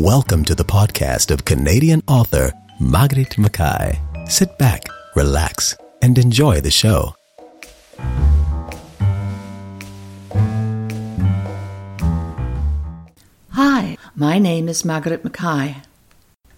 [0.00, 3.98] Welcome to the podcast of Canadian author Maighread Mackay.
[4.28, 4.84] Sit back,
[5.16, 7.16] relax, and enjoy the show.
[13.50, 15.78] Hi, my name is Maighread Mackay.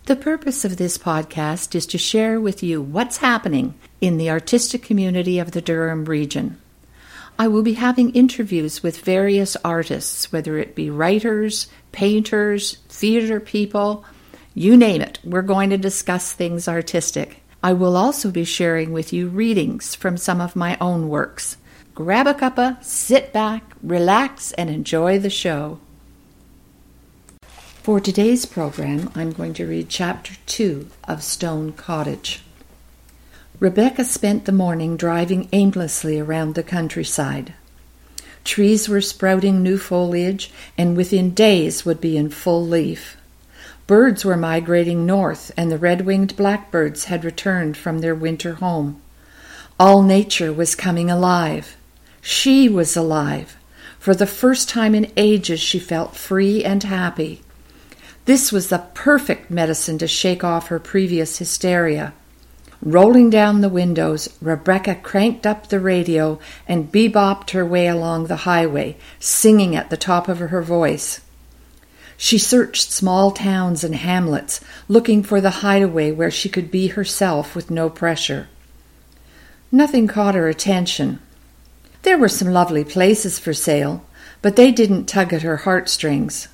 [0.04, 3.72] The purpose of this podcast is to share with you what's happening
[4.03, 6.61] in the artistic community of the Durham region.
[7.41, 14.04] I will be having interviews with various artists, whether it be writers, painters, theater people,
[14.53, 15.21] you name it.
[15.25, 17.43] We're going to discuss things artistic.
[17.62, 21.57] I will also be sharing with you readings from some of my own works.
[21.95, 25.81] Grab a cuppa, sit back, relax, and enjoy the show.
[27.82, 32.42] For today's program, I'm going to read Chapter 2 of Stone Cottage.
[33.61, 37.53] Rebecca spent the morning driving aimlessly around the countryside.
[38.42, 43.19] Trees were sprouting new foliage and within days would be in full leaf.
[43.87, 49.03] Birds were migrating north, and the red winged blackbirds had returned from their winter home.
[49.79, 51.77] All nature was coming alive.
[52.23, 53.59] She was alive.
[53.99, 57.43] For the first time in ages, she felt free and happy.
[58.25, 62.15] This was the perfect medicine to shake off her previous hysteria.
[62.83, 68.45] Rolling down the windows, Rebecca cranked up the radio and bebopped her way along the
[68.48, 71.20] highway, singing at the top of her voice.
[72.17, 77.55] She searched small towns and hamlets, looking for the hideaway where she could be herself
[77.55, 78.48] with no pressure.
[79.70, 81.20] Nothing caught her attention.
[82.03, 84.05] There were some lovely places for sale,
[84.41, 86.48] but they didn't tug at her heartstrings.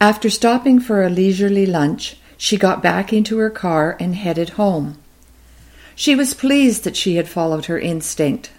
[0.00, 4.98] After stopping for a leisurely lunch, she got back into her car and headed home.
[5.94, 8.50] She was pleased that she had followed her instinct.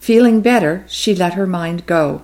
[0.00, 2.22] Feeling better, she let her mind go.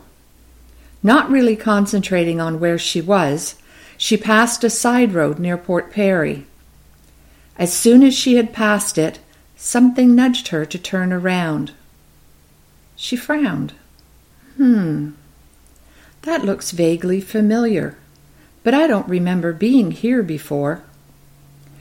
[1.03, 3.57] Not really concentrating on where she was,
[3.97, 6.47] she passed a side road near Port Perry.
[7.59, 9.21] As soon as she had passed it,
[9.57, 11.73] something nudged her to turn around.
[12.97, 13.73] She frowned.
[14.57, 15.11] Hmm,
[16.23, 17.97] that looks vaguely familiar
[18.65, 20.83] but I don't remember being here before.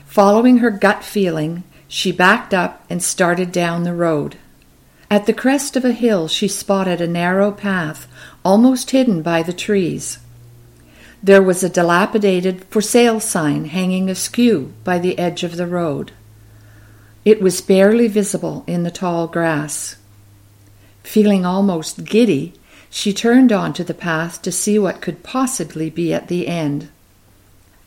[0.06, 4.38] Following her gut feeling, she backed up and started down the road.
[5.10, 8.08] At the crest of a hill, she spotted a narrow path,
[8.44, 10.20] almost hidden by the trees.
[11.22, 16.12] There was a dilapidated for sale sign hanging askew by the edge of the road.
[17.24, 19.96] It was barely visible in the tall grass.
[21.04, 22.54] Feeling almost giddy,
[22.96, 26.88] she turned onto the path to see what could possibly be at the end.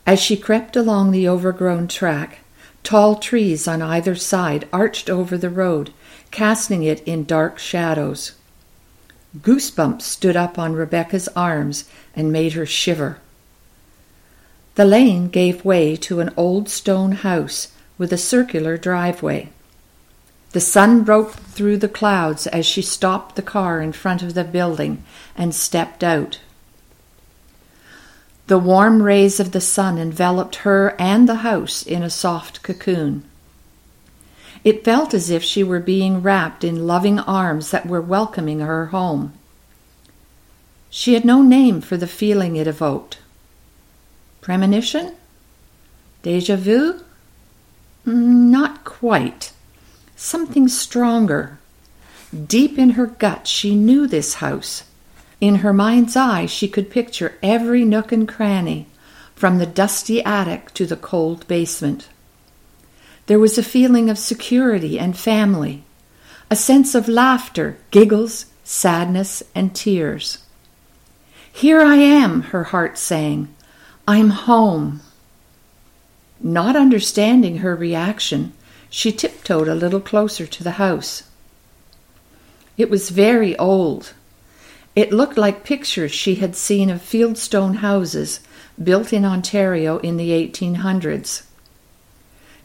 [0.04, 2.40] As she crept along the overgrown track,
[2.82, 5.92] tall trees on either side arched over the road,
[6.32, 8.32] casting it in dark shadows.
[9.40, 13.20] Goosebumps stood up on Rebecca's arms and made her shiver.
[14.74, 19.50] The lane gave way to an old stone house with a circular driveway.
[20.56, 24.42] The sun broke through the clouds as she stopped the car in front of the
[24.42, 25.04] building
[25.36, 26.40] and stepped out.
[28.46, 33.24] The warm rays of the sun enveloped her and the house in a soft cocoon.
[34.64, 38.86] It felt as if she were being wrapped in loving arms that were welcoming her
[38.86, 39.34] home.
[40.88, 43.18] She had no name for the feeling it evoked.
[44.40, 45.16] Premonition?
[46.22, 47.00] Deja vu?
[48.06, 49.52] Mm, not quite
[50.16, 51.58] something stronger.
[52.46, 54.84] Deep in her gut, she knew this house.
[55.40, 58.86] In her mind's eye, she could picture every nook and cranny,
[59.34, 62.08] from the dusty attic to the cold basement.
[63.26, 65.82] There was a feeling of security and family,
[66.50, 70.38] a sense of laughter, giggles, sadness, and tears.
[71.52, 73.54] Here I am, her heart sang.
[74.08, 75.00] I'm home.
[76.40, 78.52] Not understanding her reaction,
[78.96, 81.24] she tiptoed a little closer to the house.
[82.78, 84.14] It was very old.
[84.94, 88.40] It looked like pictures she had seen of fieldstone houses
[88.82, 91.42] built in Ontario in the 1800s.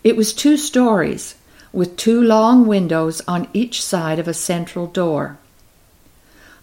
[0.06, 1.36] It was two stories,
[1.74, 5.38] with two long windows on each side of a central door.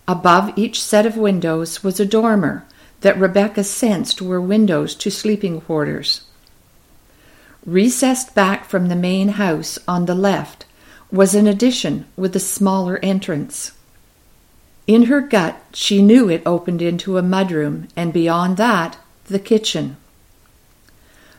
[0.08, 2.64] Above each set of windows was a dormer
[3.02, 6.22] that Rebecca sensed were windows to sleeping quarters.
[7.68, 10.64] Recessed back from the main house on the left
[11.12, 13.72] was an addition with a smaller entrance.
[14.86, 19.98] In her gut, she knew it opened into a mudroom, and beyond that, the kitchen.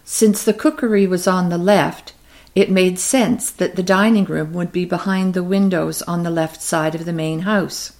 [0.06, 2.14] Since the cookery was on the left,
[2.54, 6.62] it made sense that the dining room would be behind the windows on the left
[6.62, 7.94] side of the main house.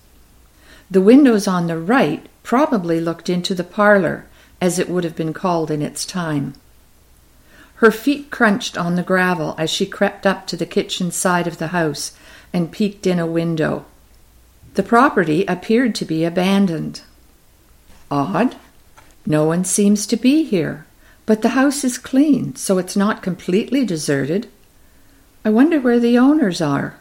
[0.92, 4.28] The windows on the right probably looked into the parlor,
[4.62, 6.54] as it would have been called in its time.
[7.80, 11.60] Her feet crunched on the gravel as she crept up to the kitchen side of
[11.60, 12.12] the house
[12.52, 13.86] and peeked in a window.
[14.74, 17.02] The property appeared to be abandoned.
[18.12, 18.58] Odd.
[19.26, 20.86] No one seems to be here,
[21.26, 24.50] but the house is clean, so it's not completely deserted.
[25.46, 26.98] I wonder where the owners are.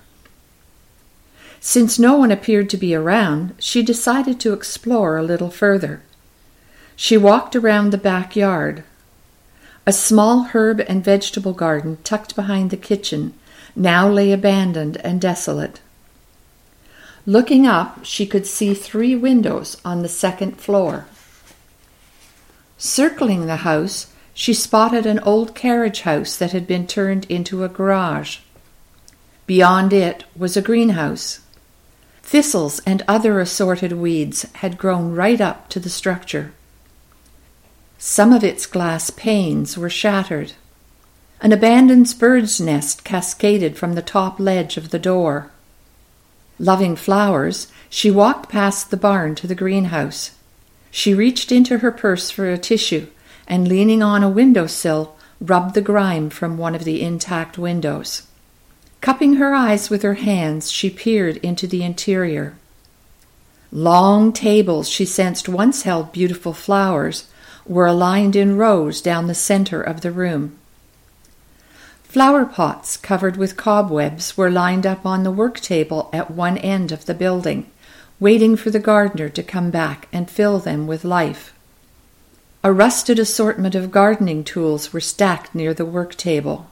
[1.59, 6.03] Since no one appeared to be around, she decided to explore a little further.
[6.95, 8.85] She walked around the backyard.
[9.89, 13.33] A small herb and vegetable garden tucked behind the kitchen
[13.75, 15.81] now lay abandoned and desolate.
[17.25, 21.07] Looking up, she could see three windows on the second floor.
[22.77, 27.69] Circling the house, she spotted an old carriage house that had been turned into a
[27.71, 28.41] garage.
[29.47, 31.41] Beyond it was a greenhouse.
[32.23, 36.53] Thistles and other assorted weeds had grown right up to the structure.
[38.01, 40.53] Some of its glass panes were shattered.
[41.41, 45.51] An abandoned bird's nest cascaded from the top ledge of the door.
[46.61, 50.31] Loving flowers, she walked past the barn to the greenhouse.
[50.93, 53.09] She reached into her purse for a tissue
[53.49, 58.23] and, leaning on a window sill, rubbed the grime from one of the intact windows.
[59.01, 62.57] Cupping her eyes with her hands, she peered into the interior.
[63.73, 67.27] Long tables she sensed once held beautiful flowers
[67.69, 70.59] were aligned in rows down the center of the room.
[72.05, 76.91] Flower pots covered with cobwebs were lined up on the work table at one end
[76.91, 77.71] of the building,
[78.19, 81.53] waiting for the gardener to come back and fill them with life.
[82.65, 86.69] A rusted assortment of gardening tools were stacked near the work table.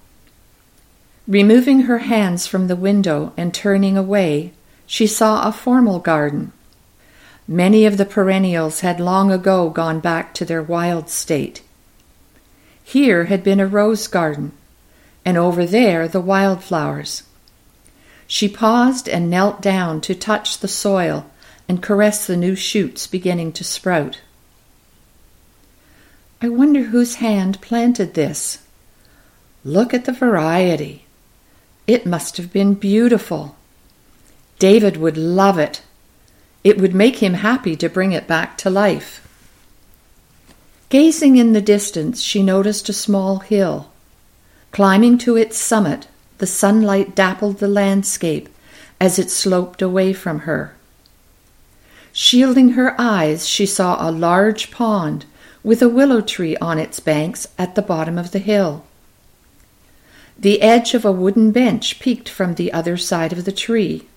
[1.28, 4.52] Removing her hands from the window and turning away,
[4.86, 6.52] she saw a formal garden.
[7.48, 11.62] Many of the perennials had long ago gone back to their wild state.
[12.82, 14.52] Here had been a rose garden,
[15.24, 17.22] and over there the wildflowers.
[18.26, 21.26] She paused and knelt down to touch the soil
[21.68, 24.20] and caress the new shoots beginning to sprout.
[26.42, 28.58] I wonder whose hand planted this.
[29.64, 31.06] Look at the variety.
[31.86, 33.56] It must have been beautiful.
[34.58, 35.82] David would love it.
[36.66, 39.24] It would make him happy to bring it back to life.
[40.88, 43.92] Gazing in the distance, she noticed a small hill.
[44.72, 46.08] Climbing to its summit,
[46.38, 48.48] the sunlight dappled the landscape
[49.00, 50.74] as it sloped away from her.
[52.12, 55.24] Shielding her eyes, she saw a large pond
[55.62, 58.84] with a willow tree on its banks at the bottom of the hill.
[60.36, 64.08] The edge of a wooden bench peeked from the other side of the tree.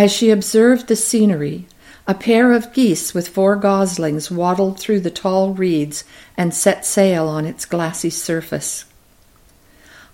[0.00, 1.66] As she observed the scenery,
[2.06, 6.04] a pair of geese with four goslings waddled through the tall reeds
[6.38, 8.86] and set sail on its glassy surface.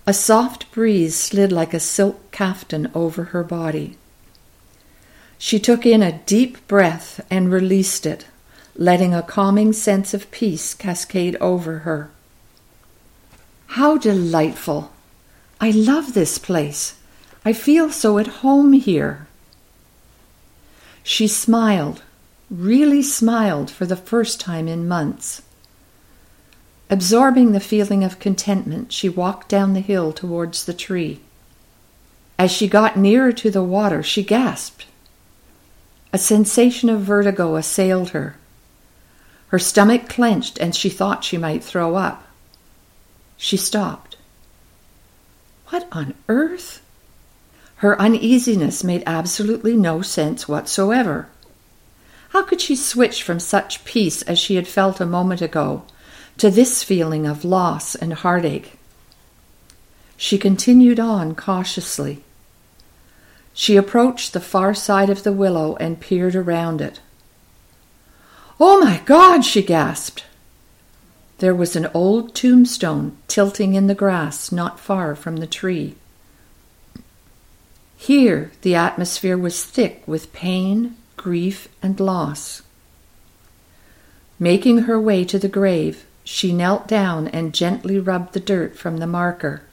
[0.05, 3.95] A soft breeze slid like a silk caftan over her body.
[5.37, 8.25] She took in a deep breath and released it,
[8.75, 12.09] letting a calming sense of peace cascade over her.
[13.67, 14.91] How delightful!
[15.61, 16.95] I love this place.
[17.45, 19.27] I feel so at home here.
[21.09, 22.01] She smiled,
[22.49, 25.41] really smiled for the first time in months.
[26.89, 31.21] Absorbing the feeling of contentment, she walked down the hill towards the tree.
[32.37, 34.85] As she got nearer to the water, she gasped.
[36.11, 38.35] A sensation of vertigo assailed her.
[39.47, 42.27] Her stomach clenched and she thought she might throw up.
[43.37, 44.17] She stopped.
[45.69, 46.81] What on earth?
[47.77, 51.27] Her uneasiness made absolutely no sense whatsoever.
[52.29, 55.83] How could she switch from such peace as she had felt a moment ago
[56.37, 58.77] to this feeling of loss and heartache?
[60.17, 62.23] She continued on cautiously.
[63.53, 66.99] She approached the far side of the willow and peered around it.
[68.59, 69.45] Oh my God!
[69.45, 70.25] she gasped.
[71.37, 75.95] There was an old tombstone tilting in the grass not far from the tree.
[77.97, 82.61] Here the atmosphere was thick with pain, grief, and loss.
[84.39, 88.97] Making her way to the grave, she knelt down and gently rubbed the dirt from
[88.97, 89.63] the marker.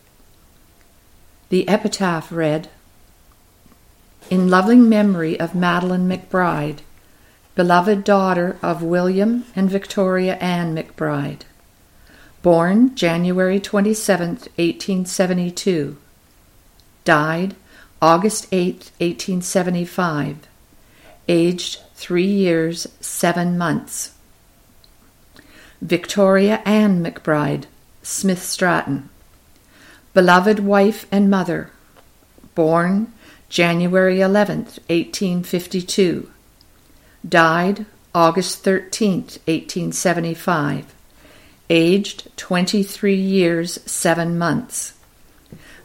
[1.50, 2.68] The epitaph read
[4.30, 6.78] In loving memory of Madeline McBride,
[7.54, 11.42] beloved daughter of William and Victoria Ann McBride
[12.44, 15.96] born January 27, 1872,
[17.06, 17.56] died
[18.02, 20.48] August 8, 1875,
[21.28, 24.12] aged three years, seven months.
[25.80, 27.64] Victoria Ann McBride,
[28.02, 29.08] Smith Stratton.
[30.12, 31.70] Beloved wife and mother,
[32.54, 33.12] born
[33.48, 34.58] January 11,
[34.88, 36.30] 1852.
[37.28, 40.94] Died August 13, 1875.
[41.70, 44.93] Aged 23 years, 7 months.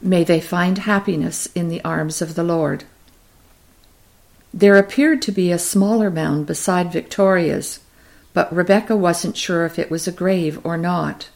[0.01, 2.85] May they find happiness in the arms of the Lord.
[4.53, 7.81] There appeared to be a smaller mound beside Victoria's,
[8.33, 11.29] but Rebecca wasn't sure if it was a grave or not.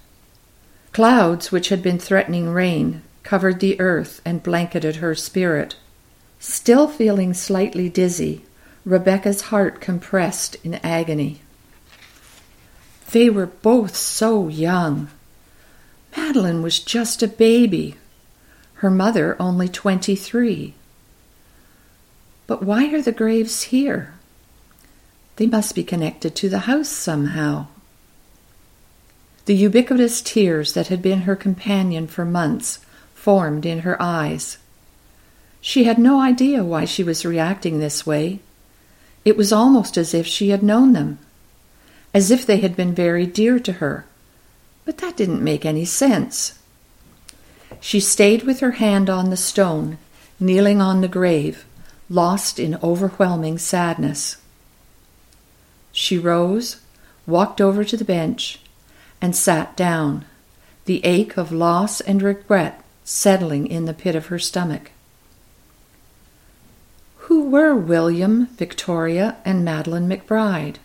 [0.93, 5.75] Clouds, which had been threatening rain, covered the earth and blanketed her spirit.
[6.39, 8.43] Still feeling slightly dizzy,
[8.85, 11.41] Rebecca's heart compressed in agony.
[13.11, 15.09] They were both so young.
[16.17, 17.95] Madeline was just a baby,
[18.83, 20.73] her mother only twenty three.
[22.47, 24.13] But why are the graves here?
[25.37, 27.67] They must be connected to the house somehow.
[29.45, 32.79] The ubiquitous tears that had been her companion for months
[33.15, 34.57] formed in her eyes.
[35.61, 38.39] She had no idea why she was reacting this way.
[39.23, 41.19] It was almost as if she had known them,
[42.13, 44.05] as if they had been very dear to her.
[44.83, 46.59] But that didn't make any sense.
[47.83, 49.97] She stayed with her hand on the stone,
[50.39, 51.65] kneeling on the grave,
[52.09, 54.37] lost in overwhelming sadness.
[55.91, 56.77] She rose,
[57.27, 58.61] walked over to the bench,
[59.21, 60.23] and sat down,
[60.85, 64.91] the ache of loss and regret settling in the pit of her stomach.
[67.27, 70.77] Who were William, Victoria, and Madeline McBride?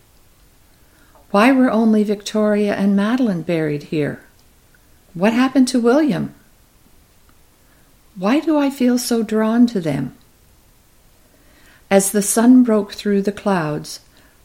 [1.31, 4.25] Why were only Victoria and Madeline buried here?
[5.15, 6.35] What happened to William?
[8.19, 10.17] Why do I feel so drawn to them?
[11.89, 14.01] As the sun broke through the clouds,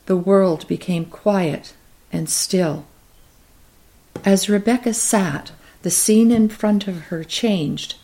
[0.05, 1.73] the world became quiet
[2.11, 2.85] and still.
[4.23, 7.95] As Rebecca sat, the scene in front of her changed.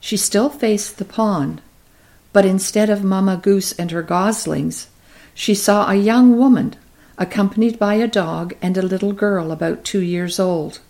[0.00, 1.62] She still faced the pond,
[2.32, 4.88] but instead of Mamma Goose and her goslings,
[5.34, 6.74] she saw a young woman
[7.16, 10.80] accompanied by a dog and a little girl about two years old.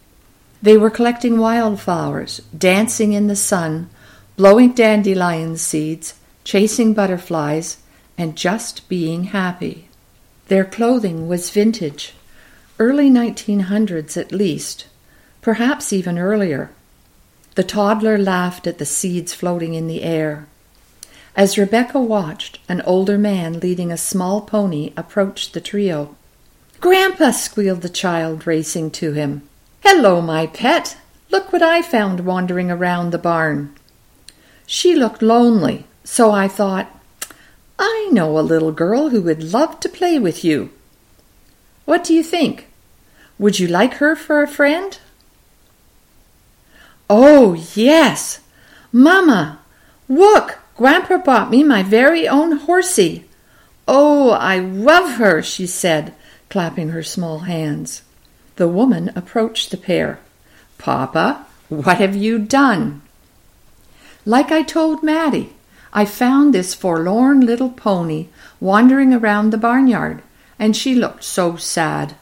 [0.63, 3.91] They were collecting wildflowers, dancing in the sun,
[4.37, 6.15] blowing dandelion seeds,
[6.45, 7.79] chasing butterflies,
[8.17, 9.89] and just being happy.
[10.47, 12.15] Their clothing was vintage,
[12.79, 14.87] early 1900s at least,
[15.41, 16.71] perhaps even earlier.
[17.57, 20.47] The toddler laughed at the seeds floating in the air.
[21.35, 26.15] As Rebecca watched, an older man leading a small pony approached the trio.
[26.81, 27.33] Grandpa!
[27.33, 29.49] squealed the child, racing to him.
[29.85, 30.97] Hello, my pet!
[31.31, 33.75] Look what I found wandering around the barn.
[34.65, 36.89] She looked lonely, so I thought,
[37.81, 40.71] I know a little girl who would love to play with you.
[41.85, 42.69] What do you think?
[43.41, 44.97] Would you like her for a friend?
[47.11, 48.39] Oh, yes!
[48.93, 49.59] Mamma,
[50.09, 50.61] look!
[50.77, 53.25] Grandpa bought me my very own horsey.
[53.89, 56.15] Oh, I love her, she said,
[56.49, 58.03] clapping her small hands.
[58.57, 60.19] The woman approached the pair.
[60.79, 63.03] Papa, what have you done?
[64.27, 65.53] Like I told Mattie,
[65.93, 68.29] I found this forlorn little pony
[68.61, 70.23] wandering around the barnyard,
[70.59, 72.15] and she looked so sad.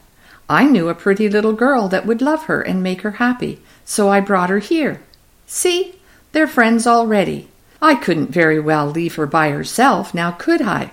[0.49, 4.09] I knew a pretty little girl that would love her and make her happy, so
[4.09, 5.01] I brought her here.
[5.45, 5.95] See,
[6.31, 7.49] they're friends already.
[7.81, 10.91] I couldn't very well leave her by herself, now could I?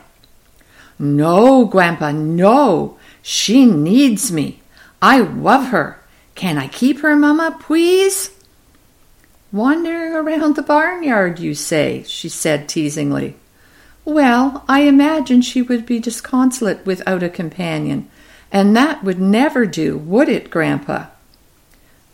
[0.99, 2.99] No, Grandpa, no.
[3.23, 4.61] She needs me.
[5.01, 6.01] I love her.
[6.35, 8.31] Can I keep her, Mamma, please?
[9.51, 13.35] Wandering around the barnyard, you say, she said teasingly.
[14.05, 18.09] Well, I imagine she would be disconsolate without a companion,
[18.51, 21.07] and that would never do, would it, Grandpa?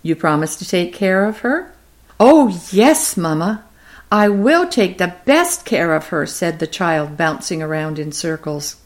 [0.02, 1.72] You promise to take care of her?
[2.20, 3.64] Oh, yes, Mamma.
[4.12, 8.76] I will take the best care of her, said the child, bouncing around in circles.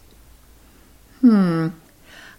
[1.21, 1.69] Hmm.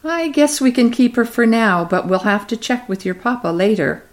[0.03, 3.15] I guess we can keep her for now, but we'll have to check with your
[3.15, 4.03] papa later.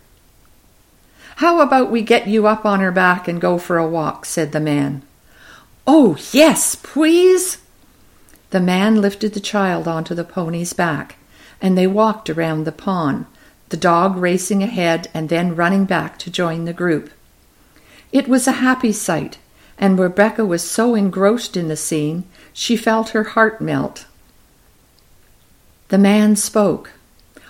[1.37, 4.25] How about we get you up on her back and go for a walk?
[4.25, 5.03] said the man.
[5.87, 7.59] Oh, yes, please.
[8.51, 11.17] The man lifted the child onto the pony's back,
[11.61, 13.27] and they walked around the pond,
[13.69, 17.11] the dog racing ahead and then running back to join the group.
[18.13, 19.39] It was a happy sight,
[19.79, 24.07] and Rebecca was so engrossed in the scene she felt her heart melt.
[25.89, 26.93] The man spoke.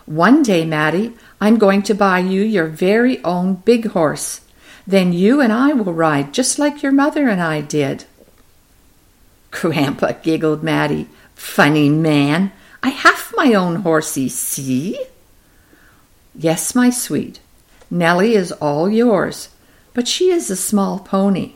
[0.04, 4.42] One day, Mattie, I'm going to buy you your very own big horse.
[4.86, 8.04] Then you and I will ride just like your mother and I did.
[9.50, 11.08] Grandpa giggled Mattie.
[11.34, 12.52] Funny man.
[12.82, 15.00] I have my own horsey, see?
[16.34, 17.40] Yes, my sweet.
[17.90, 19.48] Nellie is all yours,
[19.94, 21.54] but she is a small pony.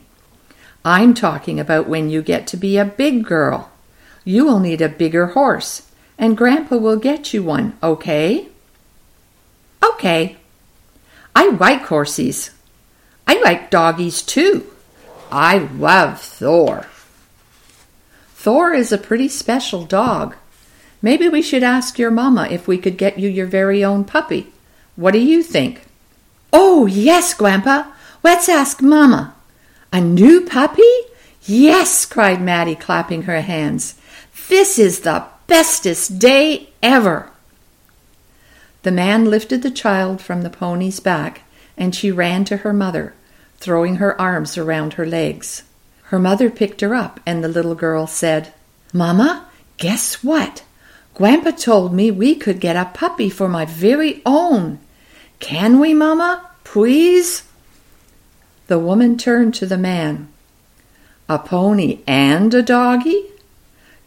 [0.83, 3.71] I'm talking about when you get to be a big girl.
[4.25, 5.87] You will need a bigger horse,
[6.21, 8.47] and Grandpa will get you one, okay?
[9.83, 10.37] Okay.
[11.35, 12.51] I like horses.
[13.25, 14.67] I like doggies too.
[15.31, 16.85] I love Thor.
[18.35, 20.35] Thor is a pretty special dog.
[21.01, 24.53] Maybe we should ask your mamma if we could get you your very own puppy.
[24.95, 25.85] What do you think?
[26.53, 27.91] Oh, yes, Grandpa.
[28.21, 29.33] Let's ask Mamma.
[29.91, 30.91] A new puppy?
[31.43, 33.95] Yes, cried Mattie, clapping her hands.
[34.49, 37.29] This is the bestest day ever.
[38.83, 41.41] The man lifted the child from the pony's back,
[41.75, 43.13] and she ran to her mother,
[43.57, 45.63] throwing her arms around her legs.
[46.03, 48.53] Her mother picked her up, and the little girl said,
[48.93, 50.63] Mamma, guess what?
[51.15, 54.79] Grandpa told me we could get a puppy for my very own.
[55.41, 56.49] Can we, Mamma?
[56.63, 57.43] Please?
[58.67, 60.29] The woman turned to the man.
[61.27, 63.30] A pony and a doggy?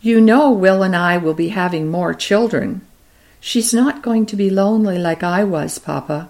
[0.04, 2.82] You know Will and I will be having more children.
[3.40, 6.28] She's not going to be lonely like I was, Papa.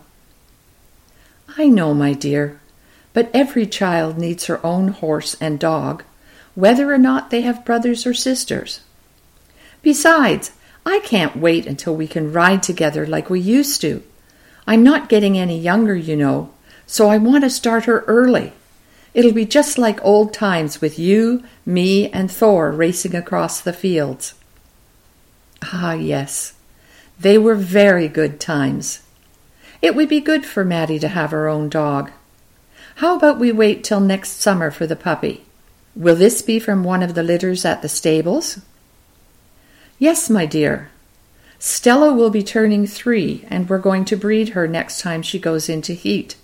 [1.59, 2.61] I know, my dear,
[3.12, 6.04] but every child needs her own horse and dog,
[6.54, 8.78] whether or not they have brothers or sisters.
[9.83, 10.52] Besides,
[10.87, 14.04] I can't wait until we can ride together like we used to.
[14.69, 16.54] I'm not getting any younger, you know,
[16.87, 18.52] so I want to start her early.
[19.14, 24.35] It'll be just like old times with you, me, and Thor racing across the fields.
[25.62, 26.54] Ah, yes,
[27.18, 29.00] they were very good times.
[29.80, 32.11] It would be good for Mattie to have her own dog.
[32.97, 35.44] How about we wait till next summer for the puppy?
[35.94, 38.61] Will this be from one of the litters at the stables?
[39.99, 40.90] Yes, my dear.
[41.61, 45.68] Stella will be turning three, and we're going to breed her next time she goes
[45.68, 46.37] into heat.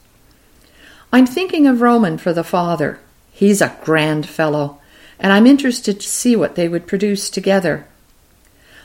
[1.13, 3.01] I'm thinking of Roman for the father.
[3.33, 4.81] He's a grand fellow,
[5.19, 7.87] and I'm interested to see what they would produce together.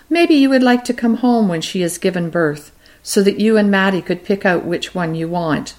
[0.10, 2.72] Maybe you would like to come home when she has given birth,
[3.04, 5.76] so that you and Mattie could pick out which one you want.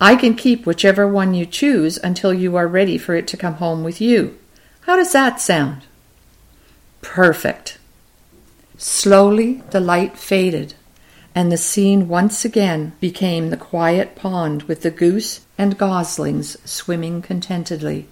[0.00, 3.54] I can keep whichever one you choose until you are ready for it to come
[3.54, 4.36] home with you.
[4.82, 5.82] How does that sound?
[7.00, 7.78] Perfect.
[8.76, 10.74] Slowly the light faded,
[11.34, 17.22] and the scene once again became the quiet pond with the goose and goslings swimming
[17.22, 18.06] contentedly.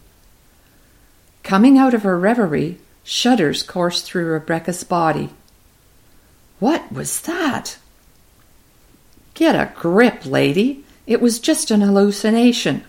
[1.43, 5.31] Coming out of her reverie, shudders coursed through Rebecca's body.
[6.59, 7.79] What was that?
[9.35, 10.85] Get a grip, lady.
[11.07, 12.85] It was just an hallucination.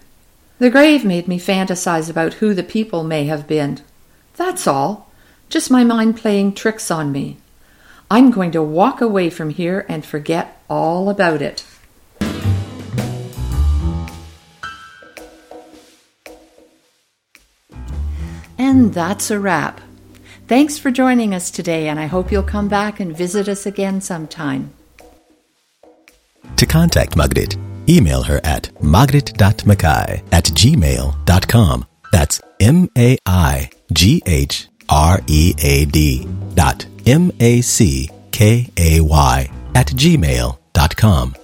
[0.59, 3.79] The grave made me fantasize about who the people may have been.
[4.35, 5.09] That's all.
[5.49, 7.37] Just my mind playing tricks on me.
[8.11, 11.63] I'm going to walk away from here and forget all about it.
[18.57, 19.79] And that's a wrap.
[20.49, 24.01] Thanks for joining us today, and I hope you'll come back and visit us again
[24.01, 24.73] sometime.
[26.57, 31.85] To contact Maighread, email her at maighread.mackay at gmail.com.
[32.11, 38.69] That's M A I G H R E A D dot M A C K
[38.77, 41.35] A Y at gmail.com.